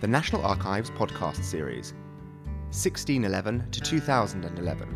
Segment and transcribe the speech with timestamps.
[0.00, 1.94] the National Archives podcast series,
[2.66, 4.94] 1611 to 2011,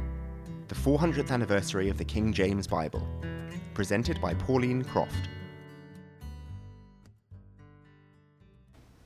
[0.68, 3.08] the 400th anniversary of the King James Bible,
[3.72, 5.30] presented by Pauline Croft.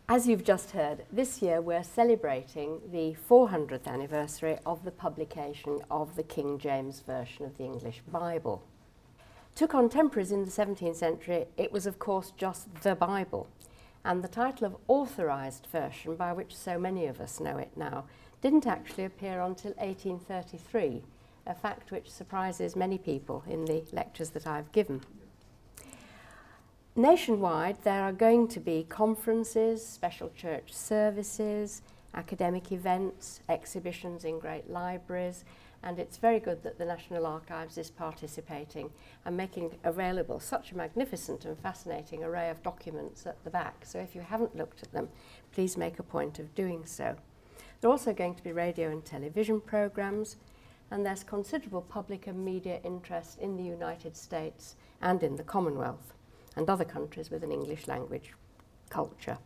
[0.09, 6.17] As you've just heard, this year we're celebrating the 400th anniversary of the publication of
[6.17, 8.65] the King James Version of the English Bible.
[9.55, 13.47] To contemporaries in the 17th century, it was of course just the Bible,
[14.05, 18.05] and the title of Authorised Version, by which so many of us know it now,
[18.43, 21.03] didn't actually appear until 1833,
[21.47, 25.01] a fact which surprises many people in the lectures that I've given.
[26.97, 31.83] Nationwide, there are going to be conferences, special church services,
[32.15, 35.45] academic events, exhibitions in great libraries,
[35.85, 38.91] and it's very good that the National Archives is participating
[39.27, 43.85] and making available such a magnificent and fascinating array of documents at the back.
[43.85, 45.11] So if you haven't looked at them,
[45.53, 47.17] please make a point of doing so.
[47.81, 50.37] There are also going to be radio and television programs,
[50.91, 56.15] and there's considerable public and media interest in the United States and in the Commonwealth
[56.57, 58.33] and other countries with an English language
[58.89, 59.37] culture.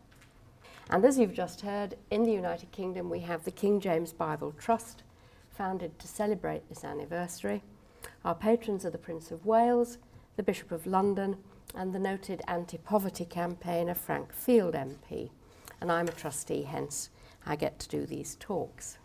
[0.89, 4.53] And as you've just heard, in the United Kingdom we have the King James Bible
[4.57, 5.03] Trust,
[5.59, 7.61] founded to celebrate this anniversary.
[8.23, 9.97] Our patrons are the Prince of Wales,
[10.37, 11.35] the Bishop of London,
[11.75, 15.31] and the noted anti-poverty campaigner Frank Field MP.
[15.81, 17.09] And I'm a trustee, hence
[17.45, 18.99] I get to do these talks.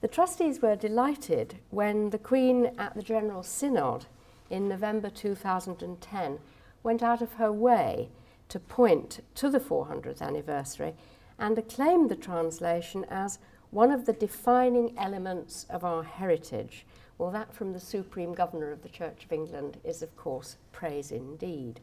[0.00, 4.06] The trustees were delighted when the Queen at the General Synod
[4.48, 6.38] in November 2010
[6.84, 8.10] went out of her way
[8.48, 10.94] to point to the 400th anniversary
[11.36, 13.40] and acclaimed the translation as
[13.70, 16.86] one of the defining elements of our heritage.
[17.18, 21.10] Well, that from the Supreme Governor of the Church of England is, of course, praise
[21.10, 21.80] indeed.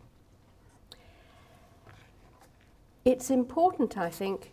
[3.03, 4.51] It's important, I think,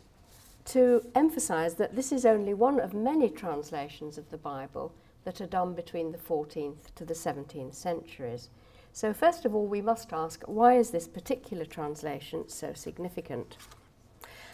[0.66, 4.92] to emphasize that this is only one of many translations of the Bible
[5.24, 8.48] that are done between the 14th to the 17th centuries.
[8.92, 13.56] So first of all, we must ask, why is this particular translation so significant?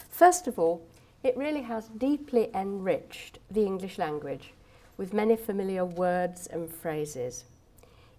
[0.09, 0.85] First of all,
[1.23, 4.53] it really has deeply enriched the English language
[4.97, 7.45] with many familiar words and phrases.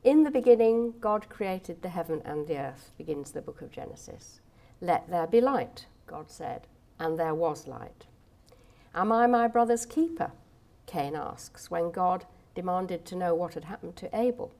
[0.04, 4.40] In the beginning, God created the heaven and the earth, begins the book of Genesis.
[4.80, 6.66] Let there be light, God said,
[6.98, 8.06] and there was light.
[8.94, 10.30] Am I my brother's keeper?
[10.86, 14.52] Cain asks when God demanded to know what had happened to Abel.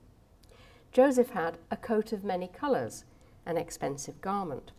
[0.91, 3.03] Joseph had a coat of many colours,
[3.45, 4.71] an expensive garment.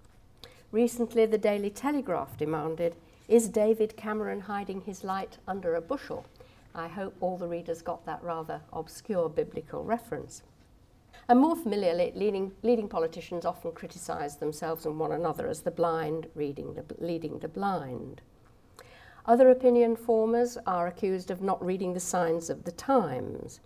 [0.73, 2.97] Recently, the Daily Telegraph demanded,
[3.31, 6.27] Is David Cameron hiding his light under a bushel?
[6.75, 10.43] I hope all the readers got that rather obscure biblical reference.
[11.29, 16.27] And more familiarly, leading, leading politicians often criticise themselves and one another as the blind
[16.35, 18.21] reading the, leading the blind.
[19.27, 23.61] Other opinion formers are accused of not reading the signs of the times.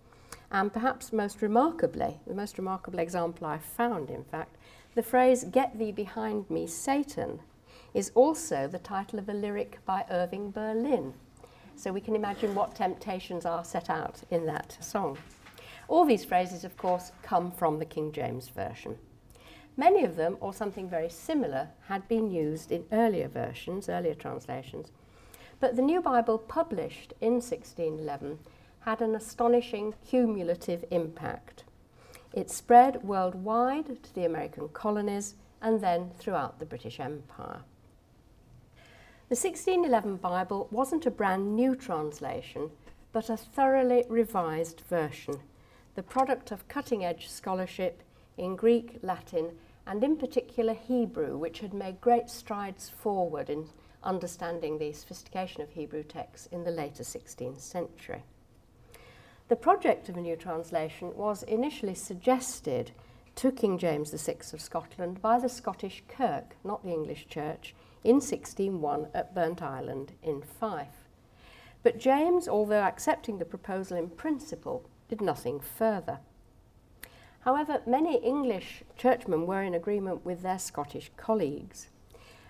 [0.51, 4.57] And perhaps most remarkably, the most remarkable example I've found, in fact,
[4.93, 7.39] the phrase, Get thee behind me, Satan,
[7.95, 11.13] is also the title of a lyric by Irving Berlin.
[11.77, 15.17] So we can imagine what temptations are set out in that song.
[15.87, 18.97] All these phrases, of course, come from the King James Version.
[19.77, 24.91] Many of them, or something very similar, had been used in earlier versions, earlier translations.
[25.61, 28.39] But the New Bible, published in 1611,
[28.81, 31.63] had an astonishing cumulative impact.
[32.33, 37.61] It spread worldwide to the American colonies and then throughout the British Empire.
[39.27, 42.69] The 1611 Bible wasn't a brand new translation,
[43.11, 45.39] but a thoroughly revised version,
[45.95, 48.03] the product of cutting edge scholarship
[48.37, 53.67] in Greek, Latin, and in particular Hebrew, which had made great strides forward in
[54.03, 58.21] understanding the sophistication of Hebrew texts in the later 16th century.
[59.47, 62.91] The project of a new translation was initially suggested
[63.37, 67.73] to King James VI of Scotland by the Scottish Kirk, not the English Church,
[68.05, 71.09] in 1601 at Burntisland in Fife.
[71.81, 76.19] But James, although accepting the proposal in principle, did nothing further.
[77.41, 81.89] However, many English churchmen were in agreement with their Scottish colleagues.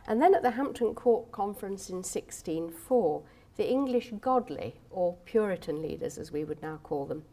[0.07, 3.23] And then at the Hampton Court Conference in 1604,
[3.57, 7.23] the English godly, or Puritan leaders as we would now call them,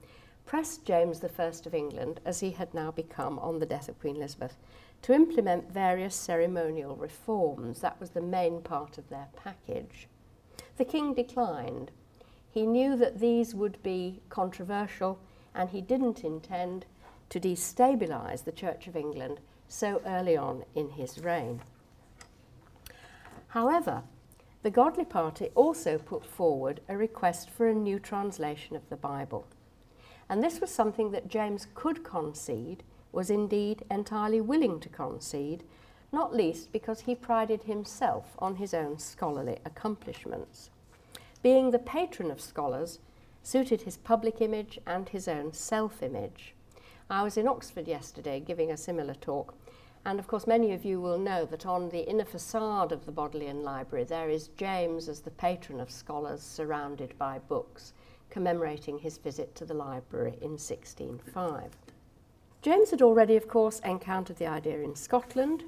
[0.46, 4.16] pressed James I of England, as he had now become on the death of Queen
[4.16, 4.56] Elizabeth,
[5.02, 7.80] to implement various ceremonial reforms.
[7.80, 10.08] That was the main part of their package.
[10.76, 11.90] The king declined.
[12.50, 15.18] He knew that these would be controversial
[15.54, 16.86] and he didn't intend
[17.30, 21.60] to destabilise the Church of England so early on in his reign.
[23.48, 24.02] However,
[24.62, 29.46] the Godly Party also put forward a request for a new translation of the Bible.
[30.28, 32.82] And this was something that James could concede,
[33.12, 35.62] was indeed entirely willing to concede,
[36.10, 40.70] not least because he prided himself on his own scholarly accomplishments.
[41.42, 42.98] Being the patron of scholars
[43.42, 46.54] suited his public image and his own self image.
[47.10, 49.54] I was in Oxford yesterday giving a similar talk,
[50.04, 53.12] and of course, many of you will know that on the inner facade of the
[53.12, 57.92] Bodleian Library there is James as the patron of scholars surrounded by books,
[58.30, 61.70] commemorating his visit to the library in 1605.
[62.62, 65.64] James had already, of course, encountered the idea in Scotland,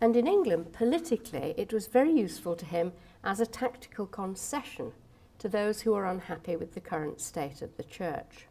[0.00, 2.92] and in England, politically, it was very useful to him
[3.24, 4.92] as a tactical concession
[5.40, 8.46] to those who were unhappy with the current state of the church.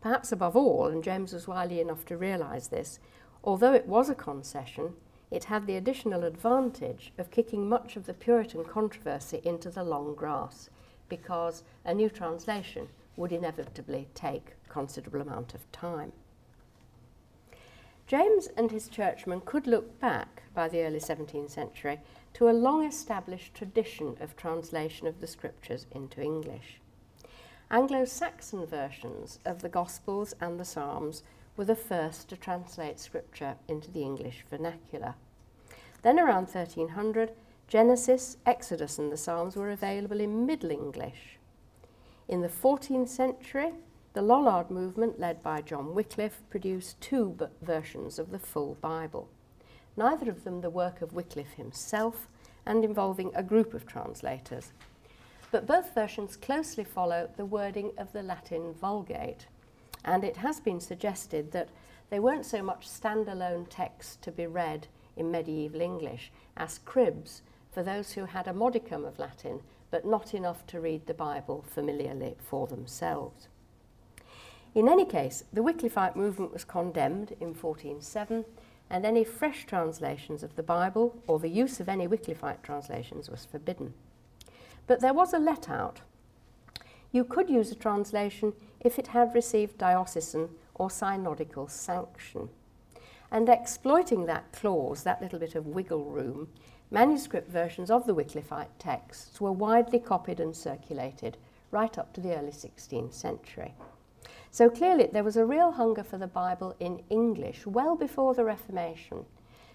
[0.00, 3.00] Perhaps above all, and James was wily enough to realise this,
[3.42, 4.94] although it was a concession,
[5.32, 10.14] it had the additional advantage of kicking much of the Puritan controversy into the long
[10.14, 10.70] grass,
[11.08, 12.86] because a new translation
[13.16, 16.12] would inevitably take considerable amount of time.
[18.06, 22.00] James and his churchmen could look back by the early 17th century
[22.34, 26.80] to a long established tradition of translation of the scriptures into English.
[27.70, 31.22] Anglo Saxon versions of the Gospels and the Psalms
[31.56, 35.14] were the first to translate scripture into the English vernacular.
[36.02, 37.32] Then, around 1300,
[37.68, 41.38] Genesis, Exodus, and the Psalms were available in Middle English.
[42.28, 43.72] In the 14th century,
[44.14, 49.28] the Lollard movement, led by John Wycliffe, produced two versions of the full Bible
[49.96, 52.28] neither of them the work of Wycliffe himself
[52.66, 54.72] and involving a group of translators.
[55.50, 59.46] But both versions closely follow the wording of the Latin Vulgate,
[60.04, 61.68] and it has been suggested that
[62.10, 67.82] they weren't so much standalone texts to be read in medieval English as cribs for
[67.82, 69.60] those who had a modicum of Latin
[69.90, 73.46] but not enough to read the Bible familiarly for themselves.
[74.74, 78.44] In any case, the Wycliffite movement was condemned in 1407
[78.90, 83.44] and any fresh translations of the Bible or the use of any Wycliffite translations was
[83.44, 83.94] forbidden.
[84.88, 86.00] But there was a let out.
[87.12, 92.48] You could use a translation if it had received diocesan or synodical sanction.
[93.30, 96.48] And exploiting that clause, that little bit of wiggle room,
[96.90, 101.36] manuscript versions of the Wycliffite texts were widely copied and circulated
[101.70, 103.74] right up to the early 16th century.
[104.54, 108.44] So clearly, there was a real hunger for the Bible in English well before the
[108.44, 109.24] Reformation.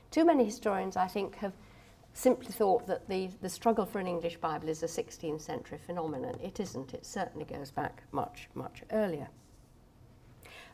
[0.09, 1.51] Too many historians, I think, have
[2.13, 6.39] simply thought that the, the struggle for an English Bible is a 16th century phenomenon.
[6.41, 9.27] It isn't, it certainly goes back much, much earlier.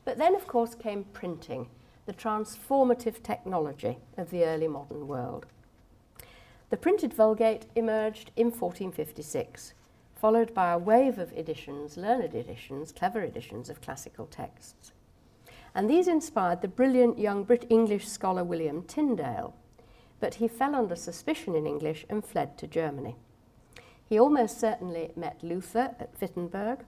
[0.03, 1.67] But then, of course, came printing,
[2.05, 5.47] the transformative technology of the early modern world.
[6.69, 9.73] The printed Vulgate emerged in 1456
[10.25, 14.91] followed by a wave of editions, learned editions, clever editions of classical texts.
[15.75, 19.53] And these inspired the brilliant young Brit English scholar William Tyndale,
[20.19, 23.17] but he fell under suspicion in English and fled to Germany.
[24.09, 26.79] He almost certainly met Luther at Wittenberg,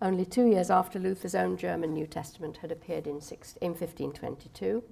[0.00, 3.20] only two years after Luther's own German New Testament had appeared in,
[3.60, 4.82] in 1522.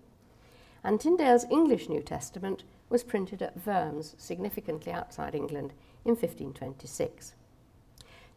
[0.85, 5.73] And Tyndale's English New Testament was printed at Worms, significantly outside England,
[6.05, 7.35] in 1526.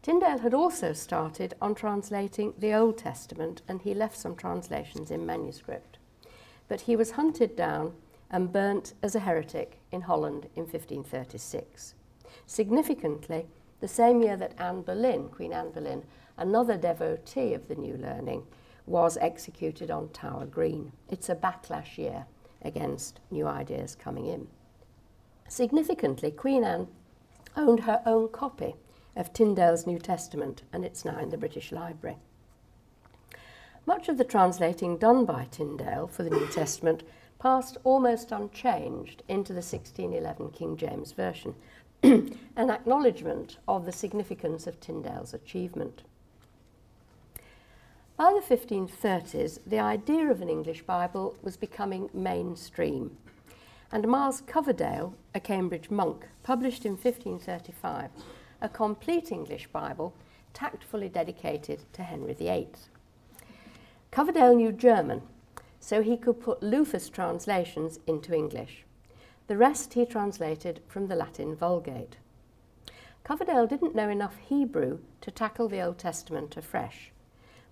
[0.00, 5.26] Tyndale had also started on translating the Old Testament and he left some translations in
[5.26, 5.98] manuscript.
[6.68, 7.94] But he was hunted down
[8.30, 11.94] and burnt as a heretic in Holland in 1536.
[12.46, 13.46] Significantly,
[13.80, 16.04] the same year that Anne Boleyn, Queen Anne Boleyn,
[16.36, 18.44] another devotee of the New Learning,
[18.86, 20.92] was executed on Tower Green.
[21.08, 22.26] It's a backlash year
[22.62, 24.48] against new ideas coming in.
[25.48, 26.88] Significantly, Queen Anne
[27.56, 28.74] owned her own copy
[29.16, 32.16] of Tyndale's New Testament, and it's now in the British Library.
[33.84, 37.02] Much of the translating done by Tyndale for the New Testament
[37.38, 41.54] passed almost unchanged into the 1611 King James Version,
[42.02, 46.02] an acknowledgement of the significance of Tyndale's achievement.
[48.16, 53.16] By the 1530s, the idea of an English Bible was becoming mainstream
[53.90, 58.10] and Miles Coverdale, a Cambridge monk, published in 1535
[58.60, 60.12] a complete English Bible
[60.52, 62.68] tactfully dedicated to Henry VIII.
[64.10, 65.22] Coverdale knew German,
[65.80, 68.84] so he could put Luther's translations into English.
[69.46, 72.16] The rest he translated from the Latin Vulgate.
[73.24, 77.12] Coverdale didn't know enough Hebrew to tackle the Old Testament afresh,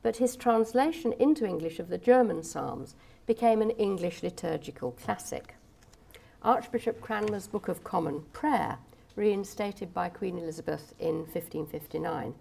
[0.02, 2.94] but his translation into English of the German Psalms
[3.26, 5.56] became an English liturgical classic.
[6.46, 8.78] Archbishop Cranmer's Book of Common Prayer,
[9.16, 12.36] reinstated by Queen Elizabeth in 1559,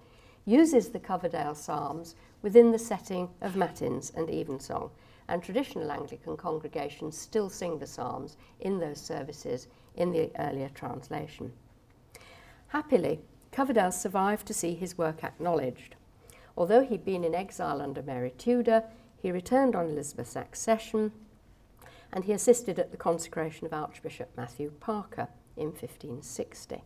[0.45, 4.91] uses the Coverdale Psalms within the setting of Matins and Evensong,
[5.27, 11.51] and traditional Anglican congregations still sing the Psalms in those services in the earlier translation.
[12.67, 13.21] Happily,
[13.51, 15.95] Coverdale survived to see his work acknowledged.
[16.55, 18.83] Although he'd been in exile under Mary Tudor,
[19.19, 21.11] he returned on Elizabeth's accession
[22.11, 26.83] and he assisted at the consecration of Archbishop Matthew Parker in 1560.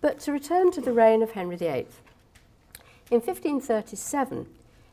[0.00, 1.86] But to return to the reign of Henry VIII,
[3.10, 4.46] in 1537,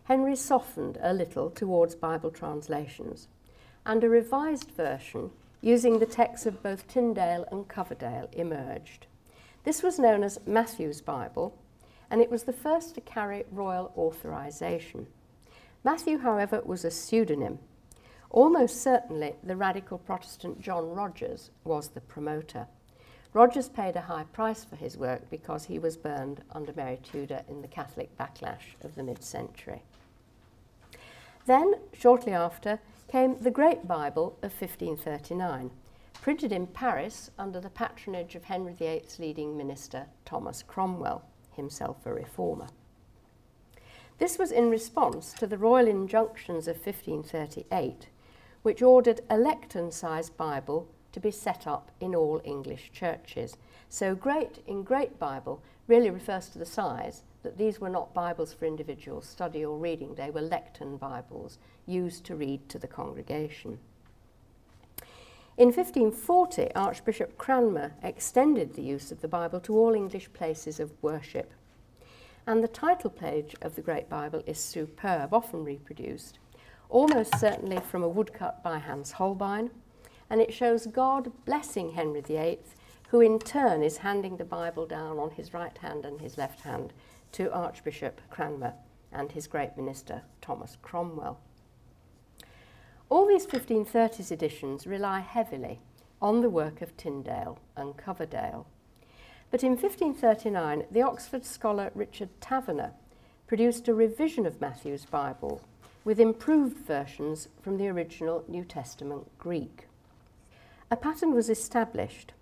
[0.05, 3.27] Henry softened a little towards Bible translations,
[3.85, 9.07] and a revised version using the texts of both Tyndale and Coverdale emerged.
[9.63, 11.57] This was known as Matthew's Bible,
[12.11, 15.07] and it was the first to carry royal authorization.
[15.83, 17.59] Matthew, however, was a pseudonym.
[18.33, 22.65] Almost certainly, the radical Protestant John Rogers was the promoter.
[23.31, 27.43] Rogers paid a high price for his work because he was burned under Mary Tudor
[27.47, 29.83] in the Catholic backlash of the mid century.
[31.45, 35.69] Then, shortly after, came the Great Bible of 1539,
[36.19, 41.23] printed in Paris under the patronage of Henry VIII's leading minister, Thomas Cromwell,
[41.55, 42.69] himself a reformer.
[44.17, 48.07] This was in response to the royal injunctions of 1538,
[48.63, 53.55] which ordered a lectern sized Bible to be set up in all English churches.
[53.87, 58.53] So, great in Great Bible really refers to the size, that these were not Bibles
[58.53, 63.79] for individual study or reading, they were lectern Bibles used to read to the congregation.
[65.55, 70.91] In 1540, Archbishop Cranmer extended the use of the Bible to all English places of
[71.03, 71.51] worship.
[72.47, 76.39] And the title page of the Great Bible is superb, often reproduced,
[76.93, 79.71] almost certainly from a woodcut by Hans Holbein,
[80.29, 82.59] and it shows God blessing Henry VIII,
[83.09, 86.61] who in turn is handing the Bible down on his right hand and his left
[86.61, 86.93] hand
[87.31, 88.75] to Archbishop Cranmer
[89.11, 91.39] and his great minister, Thomas Cromwell.
[93.09, 95.79] All these 1530s editions rely heavily
[96.21, 98.67] on the work of Tyndale and Coverdale.
[99.49, 102.91] But in 1539, the Oxford scholar Richard Taverner
[103.47, 105.61] produced a revision of Matthew's Bible
[106.05, 109.87] with improved versions from the original New Testament Greek.
[110.91, 112.33] A pattern was established.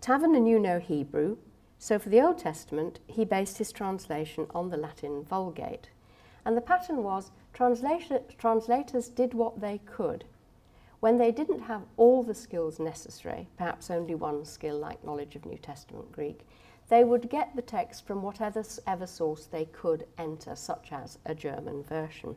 [0.00, 1.36] Taverner knew no Hebrew,
[1.78, 5.90] so for the Old Testament, he based his translation on the Latin Vulgate.
[6.44, 10.24] And the pattern was translators did what they could.
[11.00, 15.46] When they didn't have all the skills necessary, perhaps only one skill like knowledge of
[15.46, 16.46] New Testament Greek,
[16.88, 21.34] they would get the text from whatever ever source they could enter, such as a
[21.34, 22.36] German version.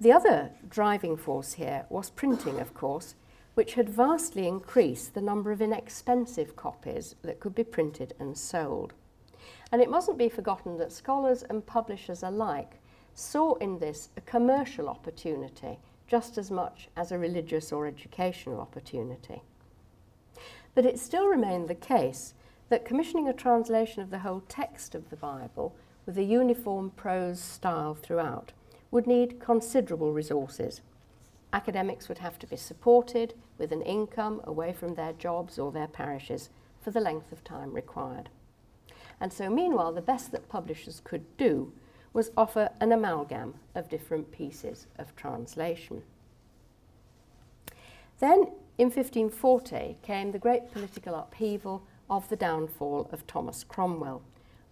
[0.00, 3.16] The other driving force here was printing, of course,
[3.54, 8.92] which had vastly increased the number of inexpensive copies that could be printed and sold.
[9.72, 12.78] And it mustn't be forgotten that scholars and publishers alike
[13.14, 19.42] saw in this a commercial opportunity just as much as a religious or educational opportunity.
[20.76, 22.34] But it still remained the case
[22.68, 25.74] that commissioning a translation of the whole text of the Bible
[26.06, 28.52] with a uniform prose style throughout
[28.90, 30.80] would need considerable resources
[31.52, 35.86] academics would have to be supported with an income away from their jobs or their
[35.86, 38.28] parishes for the length of time required.
[39.20, 41.72] And so, meanwhile, the best that publishers could do
[42.12, 46.02] was offer an amalgam of different pieces of translation.
[48.20, 54.22] Then, in 1540, came the great political upheaval of the downfall of Thomas Cromwell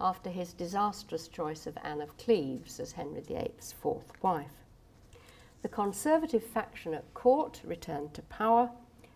[0.00, 4.66] after his disastrous choice of Anne of Cleves as Henry VIII's fourth wife
[5.66, 8.70] the conservative faction at court returned to power,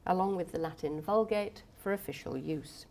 [0.05, 2.87] along with the Latin Vulgate, for official use.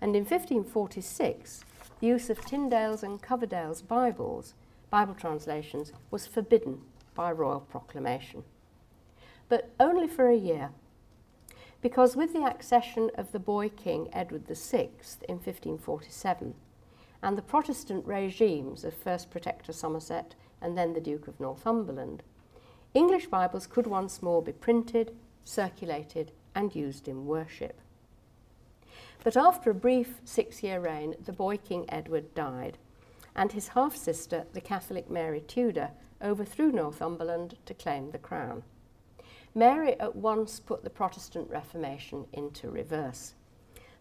[0.00, 1.64] And in 1546,
[2.00, 4.54] the use of Tyndale's and Coverdale's Bibles,
[4.88, 6.80] Bible translations, was forbidden
[7.14, 8.42] by royal proclamation.
[9.50, 10.70] But only for a year,
[11.82, 14.88] because with the accession of the boy king Edward VI
[15.28, 16.54] in 1547,
[17.22, 22.22] and the Protestant regimes of first Protector Somerset and then the Duke of Northumberland,
[22.94, 27.80] English Bibles could once more be printed, circulated, and used in worship.
[29.24, 32.78] But after a brief six year reign, the boy King Edward died,
[33.34, 38.62] and his half sister, the Catholic Mary Tudor, overthrew Northumberland to claim the crown.
[39.54, 43.34] Mary at once put the Protestant Reformation into reverse.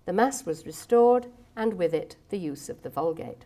[0.06, 3.44] The Mass was restored, and with it, the use of the Vulgate.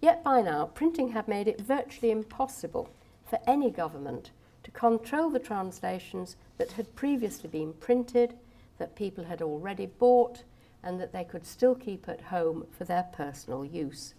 [0.00, 2.88] Yet by now, printing had made it virtually impossible
[3.26, 4.30] for any government
[4.62, 8.34] to control the translations that had previously been printed,
[8.78, 10.44] that people had already bought,
[10.82, 14.14] and that they could still keep at home for their personal use.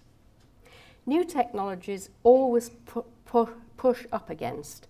[1.05, 4.87] New technologies always pu- pu- push up against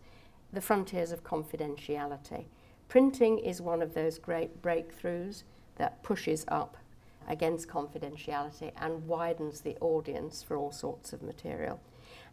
[0.51, 2.45] the frontiers of confidentiality.
[2.87, 5.43] Printing is one of those great breakthroughs
[5.75, 6.75] that pushes up
[7.29, 11.79] against confidentiality and widens the audience for all sorts of material.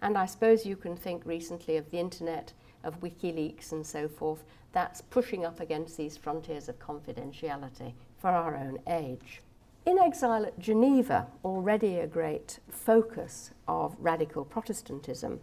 [0.03, 4.45] And I suppose you can think recently of the internet, of WikiLeaks and so forth.
[4.73, 9.43] That's pushing up against these frontiers of confidentiality for our own age.
[9.85, 15.41] In exile at Geneva, already a great focus of radical Protestantism,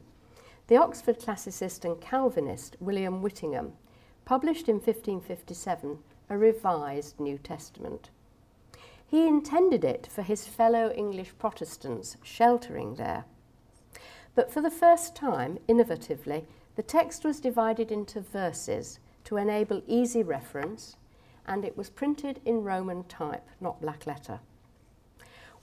[0.68, 3.74] the Oxford classicist and Calvinist William Whittingham
[4.26, 8.10] published in 1557 a revised New Testament.
[9.14, 13.26] He intended it for his fellow English Protestants sheltering there.
[14.34, 20.24] But for the first time, innovatively, the text was divided into verses to enable easy
[20.24, 20.96] reference,
[21.46, 24.40] and it was printed in Roman type, not black letter.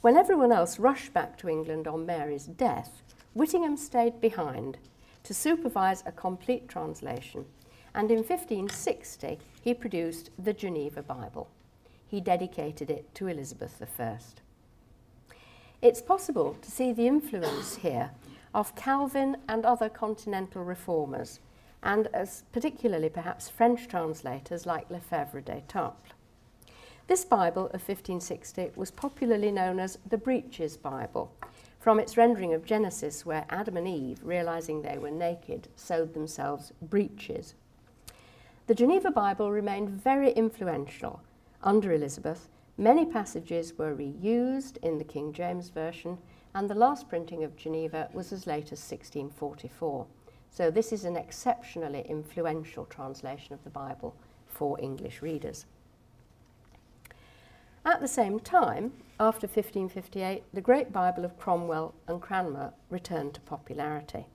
[0.00, 3.02] When everyone else rushed back to England on Mary's death,
[3.34, 4.78] Whittingham stayed behind
[5.24, 7.46] to supervise a complete translation,
[7.96, 11.50] and in 1560 he produced the Geneva Bible.
[12.10, 14.18] He dedicated it to Elizabeth I.
[15.80, 18.10] It's possible to see the influence here
[18.52, 21.38] of Calvin and other continental reformers,
[21.84, 25.94] and as particularly perhaps French translators like Lefebvre d'Etaples.
[27.06, 31.32] This Bible of 1560 was popularly known as the Breeches Bible,
[31.78, 36.72] from its rendering of Genesis, where Adam and Eve, realizing they were naked, sewed themselves
[36.82, 37.54] breeches.
[38.66, 41.20] The Geneva Bible remained very influential
[41.62, 42.48] under Elizabeth.
[42.78, 46.18] Many passages were reused in the King James Version,
[46.54, 50.06] and the last printing of Geneva was as late as 1644.
[50.50, 55.66] So, this is an exceptionally influential translation of the Bible for English readers.
[57.84, 63.40] At the same time, after 1558, the Great Bible of Cromwell and Cranmer returned to
[63.42, 64.26] popularity.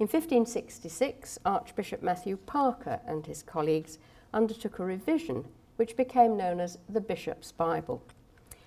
[0.00, 3.98] In 1566, Archbishop Matthew Parker and his colleagues
[4.32, 5.44] undertook a revision
[5.78, 8.02] which became known as the Bishop's Bible.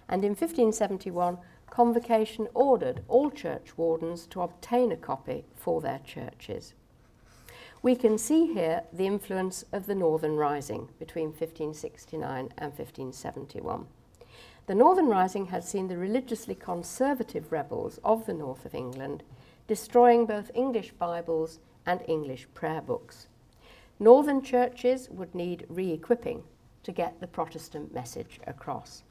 [0.08, 1.38] And in 1571,
[1.72, 6.74] Convocation ordered all church wardens to obtain a copy for their churches.
[7.82, 13.88] We can see here the influence of the Northern Rising between 1569 and 1571.
[14.68, 19.24] The Northern Rising had seen the religiously conservative rebels of the north of England
[19.66, 23.28] destroying both English Bibles and English prayer books.
[23.98, 26.44] Northern churches would need re equipping
[26.84, 29.04] to get the Protestant message across.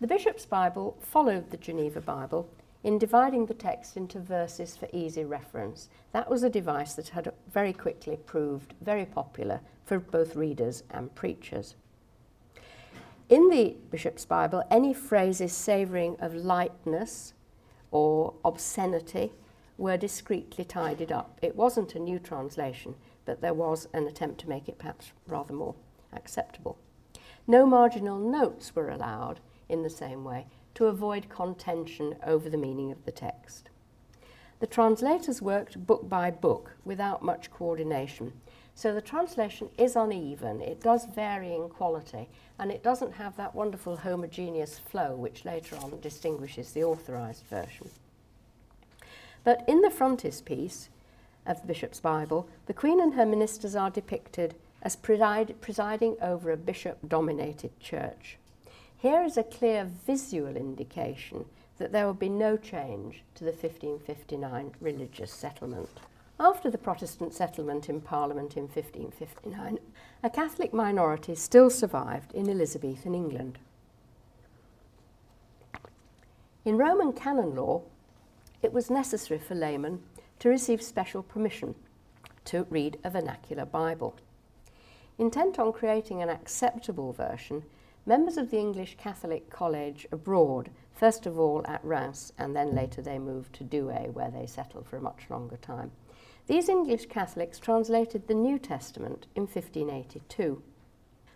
[0.00, 2.48] The Bishop's Bible followed the Geneva Bible
[2.84, 5.88] in dividing the text into verses for easy reference.
[6.12, 11.12] That was a device that had very quickly proved very popular for both readers and
[11.14, 11.74] preachers.
[13.28, 17.34] In the Bishop's Bible, any phrases savouring of lightness
[17.90, 19.32] or obscenity
[19.76, 21.38] were discreetly tidied up.
[21.42, 25.52] It wasn't a new translation, but there was an attempt to make it perhaps rather
[25.52, 25.74] more
[26.12, 26.78] acceptable.
[27.46, 32.92] No marginal notes were allowed in the same way to avoid contention over the meaning
[32.92, 33.70] of the text.
[34.60, 38.32] The translators worked book by book without much coordination,
[38.74, 43.54] so the translation is uneven, it does vary in quality, and it doesn't have that
[43.54, 47.90] wonderful homogeneous flow which later on distinguishes the authorised version.
[49.42, 50.90] But in the frontispiece
[51.46, 56.50] of the Bishop's Bible, the Queen and her ministers are depicted as preside, presiding over
[56.50, 58.38] a bishop dominated church.
[58.96, 61.44] Here is a clear visual indication
[61.78, 65.88] that there will be no change to the 1559 religious settlement.
[66.40, 69.78] After the Protestant settlement in Parliament in 1559,
[70.22, 73.58] a Catholic minority still survived in Elizabethan England.
[76.64, 77.82] In Roman canon law,
[78.62, 80.02] it was necessary for laymen
[80.40, 81.74] to receive special permission
[82.44, 84.16] to read a vernacular Bible.
[85.18, 87.64] Intent on creating an acceptable version,
[88.06, 93.02] members of the English Catholic College abroad, first of all at Reims, and then later
[93.02, 95.90] they moved to Douay, where they settled for a much longer time.
[96.46, 100.62] These English Catholics translated the New Testament in 1582.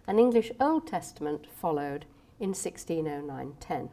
[0.07, 2.07] An English Old Testament followed
[2.39, 3.91] in 1609-10.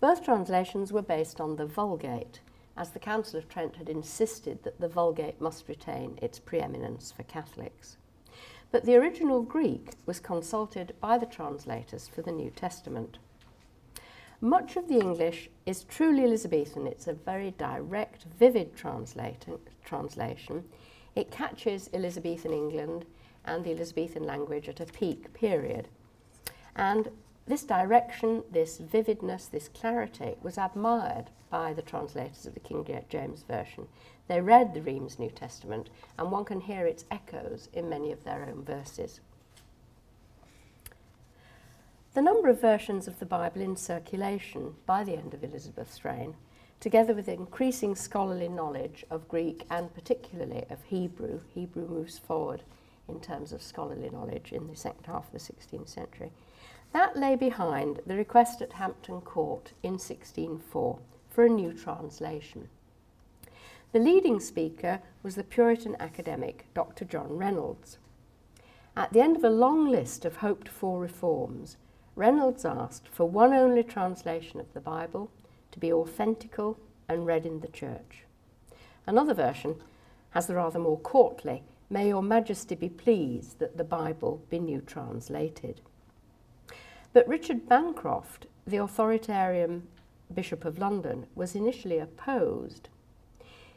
[0.00, 2.40] Both translations were based on the Vulgate,
[2.74, 7.22] as the Council of Trent had insisted that the Vulgate must retain its preeminence for
[7.24, 7.98] Catholics.
[8.70, 13.18] But the original Greek was consulted by the translators for the New Testament.
[14.40, 16.86] Much of the English is truly Elizabethan.
[16.86, 20.64] It's a very direct, vivid translation.
[21.16, 23.04] It catches Elizabethan England
[23.44, 25.88] and the Elizabethan language at a peak period.
[26.76, 27.08] And
[27.48, 33.42] this direction, this vividness, this clarity was admired by the translators of the King James
[33.42, 33.88] Version.
[34.28, 38.24] They read the Rheims New Testament, and one can hear its echoes in many of
[38.24, 39.20] their own verses.
[42.12, 46.34] The number of versions of the Bible in circulation by the end of Elizabeth's reign,
[46.80, 52.62] together with increasing scholarly knowledge of Greek and particularly of Hebrew, Hebrew moves forward
[53.08, 56.30] in terms of scholarly knowledge in the second half of the 16th century,
[56.92, 60.98] that lay behind the request at Hampton Court in 1604
[61.28, 62.68] for a new translation.
[63.92, 67.04] The leading speaker was the Puritan academic Dr.
[67.04, 67.98] John Reynolds.
[68.96, 71.76] At the end of a long list of hoped for reforms,
[72.16, 75.30] Reynolds asked for one only translation of the Bible
[75.70, 76.76] to be authentical
[77.08, 78.24] and read in the church.
[79.06, 79.76] Another version
[80.30, 84.82] has the rather more courtly, May your majesty be pleased that the Bible be new
[84.82, 85.80] translated.
[87.18, 89.88] But Richard Bancroft, the authoritarian
[90.32, 92.90] Bishop of London, was initially opposed.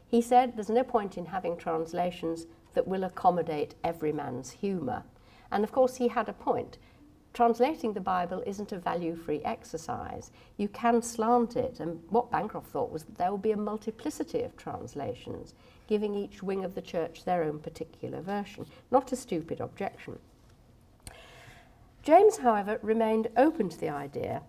[0.08, 5.06] He said there's no point in having translations that will accommodate every man's humour.
[5.52, 6.78] And of course, he had a point.
[7.34, 10.30] Translating the Bible isn't a value free exercise.
[10.58, 11.80] You can slant it.
[11.80, 15.56] And what Bancroft thought was that there will be a multiplicity of translations,
[15.88, 18.68] giving each wing of the church their own particular version.
[18.92, 20.20] Not a stupid objection.
[22.04, 24.42] James, however, remained open to the idea,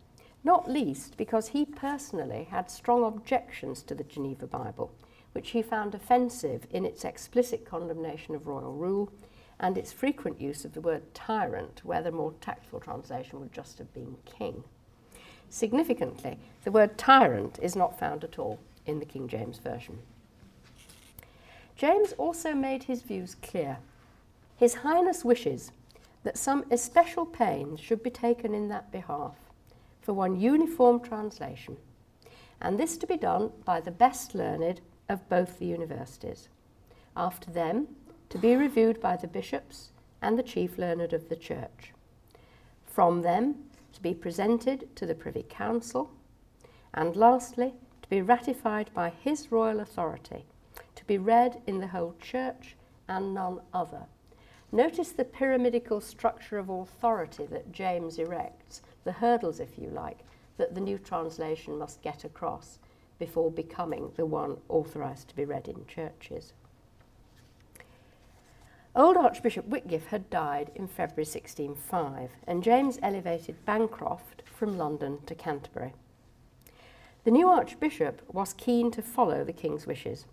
[0.42, 4.90] not least because he personally had strong objections to the Geneva Bible,
[5.32, 9.12] which he found offensive in its explicit condemnation of royal rule
[9.60, 13.78] and its frequent use of the word tyrant, where the more tactful translation would just
[13.78, 14.64] have been king.
[15.48, 19.98] Significantly, the word tyrant is not found at all in the King James Version.
[21.76, 23.78] James also made his views clear.
[24.56, 25.70] His Highness wishes
[26.24, 29.36] that some especial pains should be taken in that behalf
[30.00, 31.76] for one uniform translation,
[32.60, 36.48] and this to be done by the best learned of both the universities.
[37.16, 37.88] After them,
[38.30, 41.92] to be reviewed by the bishops and the chief learned of the church.
[42.86, 43.56] From them,
[43.92, 46.10] to be presented to the Privy Council,
[46.94, 50.44] and lastly, to be ratified by his royal authority,
[50.94, 52.76] to be read in the whole church
[53.08, 54.06] and none other.
[54.74, 60.20] Notice the pyramidical structure of authority that James erects, the hurdles, if you like,
[60.56, 62.78] that the new translation must get across
[63.18, 66.54] before becoming the one authorised to be read in churches.
[68.96, 75.34] Old Archbishop Whitgift had died in February 1605, and James elevated Bancroft from London to
[75.34, 75.92] Canterbury.
[77.24, 80.24] The new Archbishop was keen to follow the King's wishes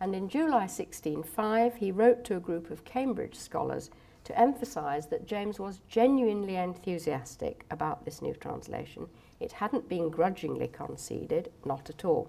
[0.00, 3.90] and in July 1605 he wrote to a group of Cambridge scholars
[4.24, 9.06] to emphasise that James was genuinely enthusiastic about this new translation.
[9.38, 12.28] It hadn't been grudgingly conceded, not at all.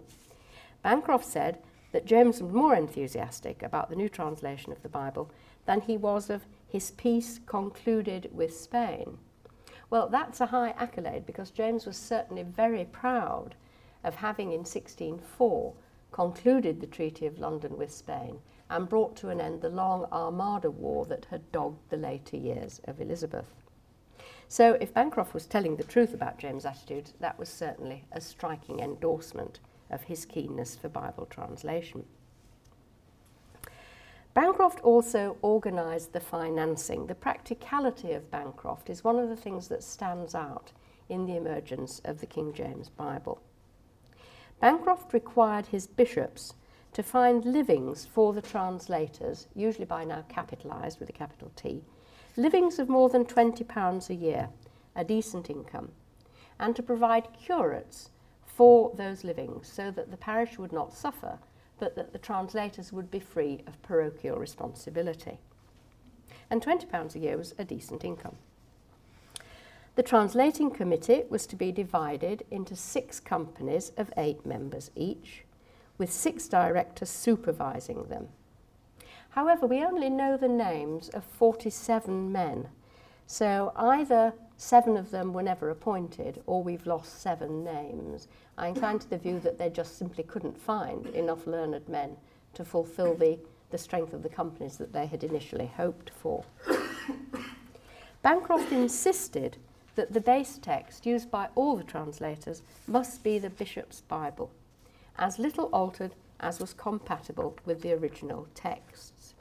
[0.84, 1.58] Bancroft said
[1.92, 5.32] that James was more enthusiastic about the new translation of the Bible
[5.66, 9.18] than he was of his peace concluded with Spain.
[9.90, 13.56] Well, that's a high accolade because James was certainly very proud
[14.04, 15.74] of having in 1604
[16.12, 18.40] concluded the Treaty of London with Spain
[18.70, 22.82] and brought to an end the long Armada War that had dogged the later years
[22.86, 23.46] of Elizabeth.
[24.50, 28.80] So, if Bancroft was telling the truth about James' attitude, that was certainly a striking
[28.80, 32.06] endorsement of his keenness for Bible translation.
[34.34, 37.08] Bancroft also organised the financing.
[37.08, 40.72] The practicality of Bancroft is one of the things that stands out
[41.10, 43.42] in the emergence of the King James Bible.
[44.60, 46.56] Bancroft required his bishops
[46.94, 51.84] to find livings for the translators, usually by now capitalised with a capital T,
[52.36, 54.50] livings of more than £20 a year,
[54.96, 55.92] a decent income,
[56.60, 58.10] and to provide curates
[58.46, 61.38] for those livings so that the parish would not suffer,
[61.78, 65.40] but that the translators would be free of parochial responsibility.
[66.50, 68.38] And £20 a year was a decent income.
[69.98, 75.44] The translating committee was to be divided into six companies of eight members each,
[75.98, 78.28] with six directors supervising them.
[79.30, 82.68] However, we only know the names of 47 men,
[83.26, 88.28] so either seven of them were never appointed or we've lost seven names.
[88.56, 92.18] I incline to the view that they just simply couldn't find enough learned men
[92.54, 93.40] to fulfill the,
[93.72, 96.46] the strength of the companies that they had initially hoped for.
[98.22, 99.58] Bancroft insisted
[99.98, 104.52] that the base text used by all the translators must be the bishop's Bible,
[105.18, 109.34] as little altered as was compatible with the original texts.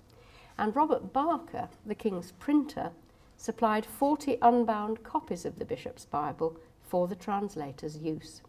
[0.59, 2.91] and Robert Barker, the King's printer,
[3.37, 8.41] supplied 40 unbound copies of the Bishop's Bible for the translator's use.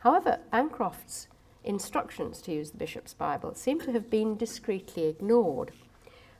[0.00, 1.28] However, Bancroft's
[1.62, 5.70] instructions to use the Bishop's Bible seem to have been discreetly ignored.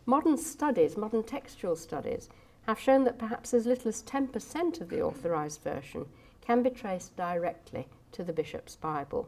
[0.07, 2.29] Modern studies, modern textual studies,
[2.68, 6.04] have shown that perhaps as little as 10% of the authorised version
[6.42, 9.26] can be traced directly to the Bishop's Bible.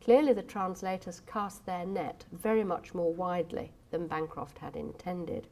[0.00, 5.48] Clearly, the translators cast their net very much more widely than Bancroft had intended.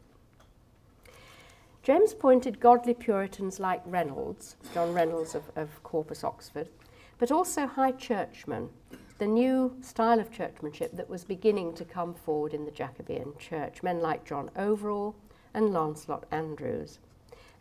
[1.83, 6.69] James pointed godly Puritans like Reynolds, John Reynolds of, of Corpus, Oxford,
[7.19, 8.69] but also high churchmen,
[9.19, 13.83] the new style of churchmanship that was beginning to come forward in the Jacobean church,
[13.83, 15.17] men like John Overall
[15.53, 17.01] and Lancelot Andrewes.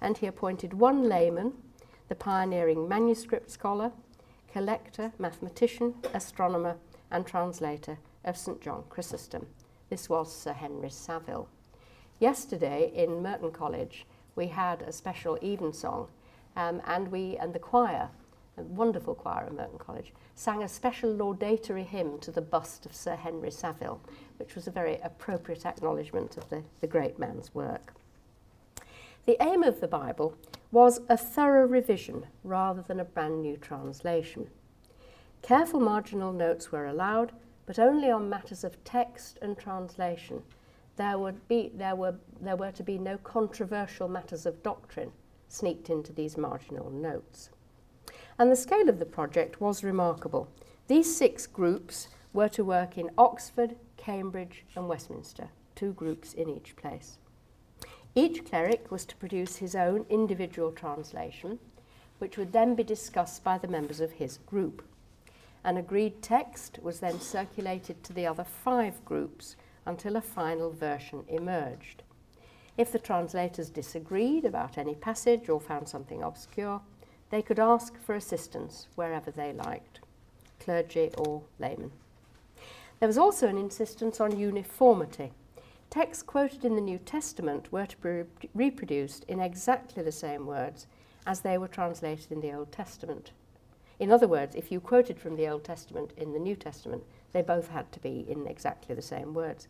[0.04, 1.54] And he appointed one layman,
[2.10, 3.94] the pioneering manuscript scholar,
[4.52, 6.76] collector, mathematician, astronomer,
[7.10, 9.48] and translator of St John Chrysostom.
[9.90, 11.48] This was Sir Henry Savile.
[12.20, 16.10] Yesterday in Merton College, we had a special evensong,
[16.58, 18.10] um, and we and the choir,
[18.58, 22.94] a wonderful choir at Merton College, sang a special laudatory hymn to the bust of
[22.94, 24.02] Sir Henry Savile,
[24.38, 27.94] which was a very appropriate acknowledgement of the, the great man's work.
[29.26, 30.36] The aim of the Bible
[30.70, 34.50] was a thorough revision rather than a brand new translation.
[35.42, 37.32] Careful marginal notes were allowed,
[37.66, 40.44] but only on matters of text and translation,
[40.98, 45.14] there, would be, there, were, there were to be no controversial matters of doctrine
[45.48, 47.50] sneaked into these marginal notes.
[48.38, 50.50] And the scale of the project was remarkable.
[50.88, 56.76] These six groups were to work in Oxford, Cambridge, and Westminster, two groups in each
[56.76, 57.20] place.
[58.16, 61.60] Each cleric was to produce his own individual translation,
[62.20, 64.84] which would then be discussed by the members of his group.
[65.64, 71.24] An agreed text was then circulated to the other five groups until a final version
[71.28, 72.04] emerged.
[72.78, 76.82] If the translators disagreed about any passage or found something obscure,
[77.30, 80.00] they could ask for assistance wherever they liked,
[80.60, 81.92] clergy or laymen.
[83.00, 85.32] There was also an insistence on uniformity.
[85.94, 90.88] Texts quoted in the New Testament were to be reproduced in exactly the same words
[91.28, 93.32] as they were translated in the Old Testament.
[94.00, 97.44] In other words, if you quoted from the Old Testament in the New Testament, they
[97.44, 99.68] both had to be in exactly the same words.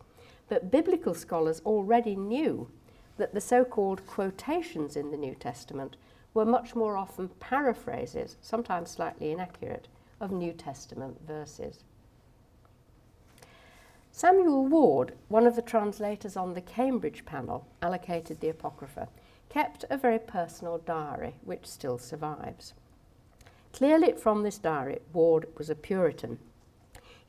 [0.48, 2.70] But biblical scholars already knew
[3.18, 5.98] that the so called quotations in the New Testament
[6.32, 9.88] were much more often paraphrases, sometimes slightly inaccurate,
[10.22, 11.84] of New Testament verses.
[14.16, 19.08] Samuel Ward, one of the translators on the Cambridge panel allocated the Apocrypha,
[19.48, 22.74] kept a very personal diary which still survives.
[23.72, 26.38] Clearly, from this diary, Ward was a Puritan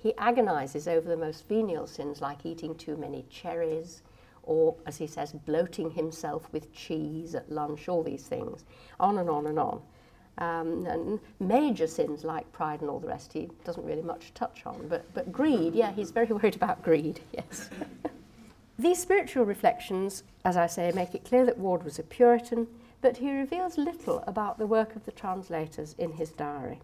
[0.05, 4.03] he agonises over the most venial sins like eating too many cherries
[4.43, 8.65] or, as he says, bloating himself with cheese at lunch, all these things,
[8.99, 9.81] on and on and on.
[10.37, 14.63] Um, and major sins like pride and all the rest he doesn't really much touch
[14.65, 14.87] on.
[14.89, 17.69] But, but greed, yeah, he's very worried about greed, yes.
[18.77, 22.67] These spiritual reflections, as I say, make it clear that Ward was a Puritan,
[22.99, 26.81] but he reveals little about the work of the translators in his diary.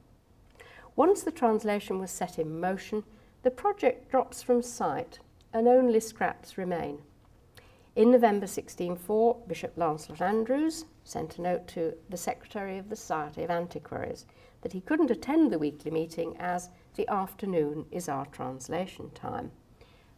[0.96, 3.04] Once the translation was set in motion,
[3.44, 5.20] the project drops from sight
[5.54, 7.00] and only scraps remain.
[7.96, 13.44] In November 1604, Bishop Lancelot Andrewes sent a note to the Secretary of the Society
[13.44, 14.26] of Antiquaries
[14.62, 19.52] that he couldn't attend the weekly meeting as the afternoon is our translation time.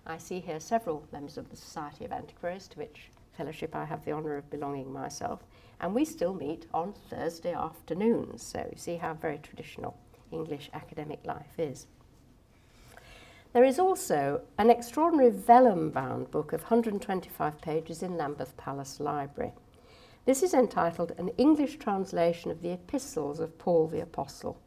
[0.05, 4.05] I see here several members of the Society of Antiquaries, to which fellowship I have
[4.05, 5.39] the honour of belonging myself,
[5.79, 9.97] and we still meet on Thursday afternoons, so you see how very traditional
[10.31, 11.87] English academic life is.
[13.53, 19.53] There is also an extraordinary vellum-bound book of 125 pages in Lambeth Palace Library.
[20.25, 24.57] This is entitled An English Translation of the Epistles of Paul the Apostle.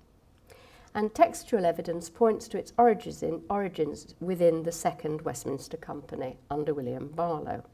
[0.94, 6.74] And textual evidence points to its origins, in, origins within the Second Westminster Company under
[6.74, 7.64] William Barlow.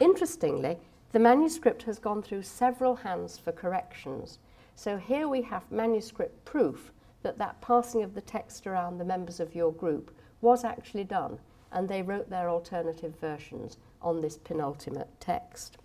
[0.00, 0.78] Interestingly,
[1.12, 4.40] the manuscript has gone through several hands for corrections,
[4.74, 6.90] so here we have manuscript proof
[7.22, 11.38] that that passing of the text around the members of your group was actually done,
[11.70, 15.78] and they wrote their alternative versions on this penultimate text.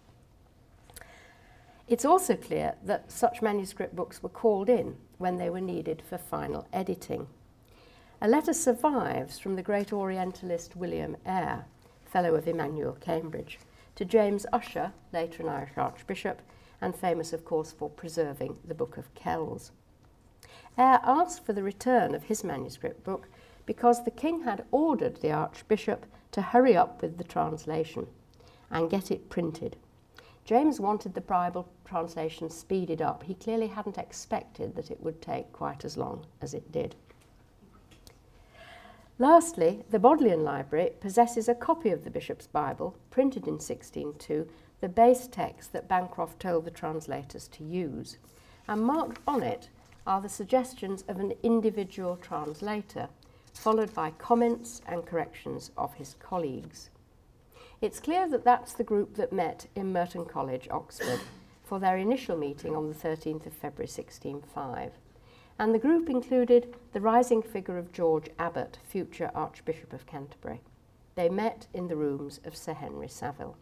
[1.89, 6.19] It's also clear that such manuscript books were called in when they were needed for
[6.19, 7.25] final editing.
[8.21, 11.65] A letter survives from the great Orientalist William Eyre,
[12.05, 13.57] Fellow of Emmanuel Cambridge,
[13.95, 16.43] to James Ussher, later an Irish Archbishop,
[16.79, 19.71] and famous, of course, for preserving the Book of Kells.
[20.77, 23.27] Eyre asked for the return of his manuscript book
[23.65, 28.05] because the king had ordered the archbishop to hurry up with the translation.
[28.69, 29.75] and get it printed.
[30.49, 33.21] James wanted the Bible translation speeded up.
[33.21, 36.95] He clearly hadn't expected that it would take quite as long as it did.
[39.19, 44.49] Lastly, the Bodleian Library possesses a copy of the Bishop's Bible, printed in 1602,
[44.81, 48.17] the base text that Bancroft told the translators to use.
[48.67, 49.69] And marked on it
[50.07, 53.07] are the suggestions of an individual translator,
[53.53, 56.89] followed by comments and corrections of his colleagues.
[57.81, 61.21] It's clear that that's the group that met in Merton College, Oxford,
[61.63, 64.91] for their initial meeting on the 13th of February 1605
[65.59, 70.61] and the group included the rising figure of George Abbot, future Archbishop of Canterbury.
[71.15, 73.57] They met in the rooms of Sir Henry Savile.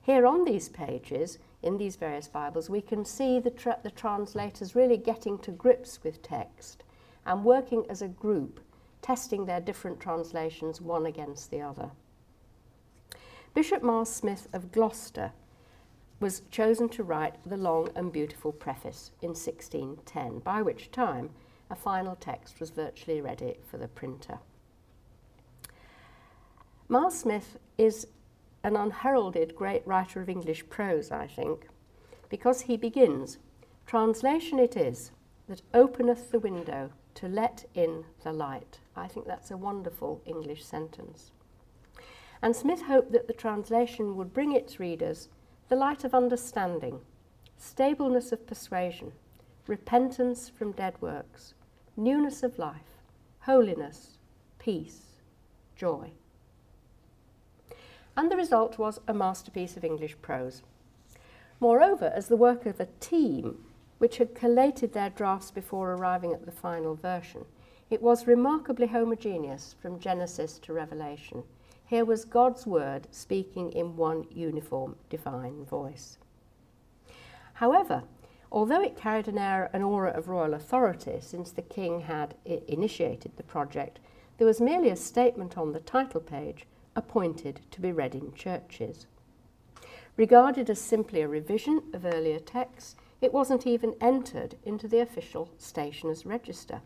[0.00, 4.74] Here on these pages, in these various Bibles, we can see the, tra the translators
[4.74, 6.82] really getting to grips with text
[7.26, 8.60] and working as a group,
[9.02, 11.90] testing their different translations one against the other.
[13.54, 15.30] Bishop Miles Smith of Gloucester
[16.18, 21.30] was chosen to write the long and beautiful preface in 1610, by which time
[21.70, 24.40] a final text was virtually ready for the printer.
[26.88, 28.08] Miles Smith is
[28.64, 31.68] an unheralded great writer of English prose, I think,
[32.28, 33.38] because he begins,
[33.86, 35.12] Translation it is
[35.46, 38.80] that openeth the window to let in the light.
[38.96, 41.30] I think that's a wonderful English sentence.
[42.44, 45.30] And Smith hoped that the translation would bring its readers
[45.70, 47.00] the light of understanding,
[47.56, 49.12] stableness of persuasion,
[49.66, 51.54] repentance from dead works,
[51.96, 53.00] newness of life,
[53.40, 54.18] holiness,
[54.58, 55.22] peace,
[55.74, 56.10] joy.
[58.14, 60.60] And the result was a masterpiece of English prose.
[61.60, 63.64] Moreover, as the work of a team
[63.96, 67.46] which had collated their drafts before arriving at the final version,
[67.88, 71.44] it was remarkably homogeneous from Genesis to Revelation
[71.86, 76.18] here was God's word speaking in one uniform divine voice.
[77.54, 78.04] However,
[78.50, 84.00] although it carried an, aura of royal authority since the king had initiated the project,
[84.38, 86.66] there was merely a statement on the title page
[86.96, 89.06] appointed to be read in churches.
[90.16, 95.50] Regarded as simply a revision of earlier texts, it wasn't even entered into the official
[95.58, 96.80] stationer's register.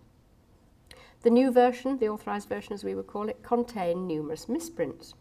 [1.22, 5.14] The new version, the authorised version as we would call it, contained numerous misprints.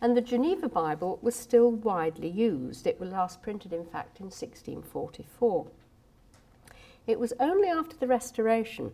[0.00, 2.86] And the Geneva Bible was still widely used.
[2.86, 5.66] It was last printed, in fact, in 1644.
[7.06, 8.92] It was only after the Restoration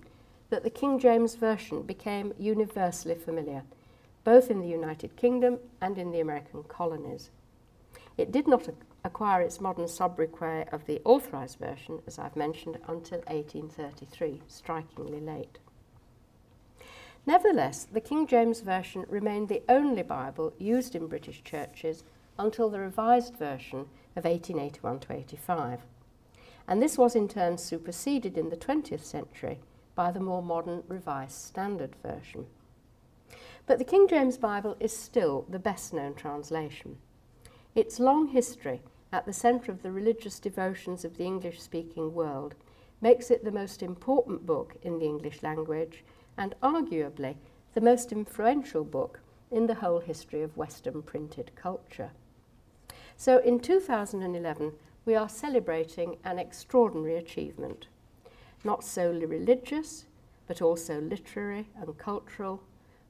[0.50, 3.62] that the King James Version became universally familiar,
[4.24, 7.30] both in the United Kingdom and in the American colonies.
[8.16, 8.68] It did not
[9.04, 15.58] acquire its modern sobriquet of the Authorised Version, as I've mentioned, until 1833, strikingly late.
[17.26, 22.04] Nevertheless, the King James Version remained the only Bible used in British churches
[22.38, 25.80] until the Revised Version of 1881 to 85.
[26.68, 29.60] And this was in turn superseded in the 20th century
[29.94, 32.46] by the more modern Revised Standard Version.
[33.66, 36.98] But the King James Bible is still the best known translation.
[37.74, 38.82] Its long history
[39.12, 42.54] at the centre of the religious devotions of the English speaking world
[43.00, 46.04] makes it the most important book in the English language
[46.36, 47.36] and arguably
[47.74, 49.20] the most influential book
[49.50, 52.10] in the whole history of Western printed culture.
[53.16, 54.72] So in 2011,
[55.04, 57.86] we are celebrating an extraordinary achievement,
[58.64, 60.06] not solely religious,
[60.46, 62.62] but also literary and cultural,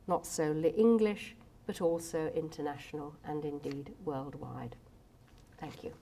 [0.06, 1.34] not solely English,
[1.66, 4.76] but also international and indeed worldwide.
[5.58, 5.92] Thank you.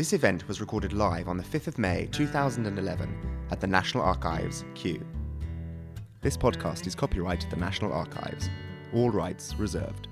[0.00, 4.64] This event was recorded live on the 5th of May 2011 at the National Archives,
[4.74, 5.06] Kew.
[6.22, 8.48] This podcast is copyrighted to the National Archives,
[8.94, 10.08] all rights reserved.